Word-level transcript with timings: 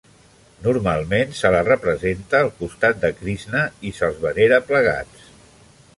Normalment 0.67 1.35
se 1.39 1.51
la 1.57 1.59
representa 1.67 2.41
al 2.45 2.49
costat 2.63 3.03
de 3.05 3.11
Krixna 3.21 3.61
i 3.91 3.95
se'ls 3.99 4.19
venera 4.29 4.63
plegats. 4.73 5.33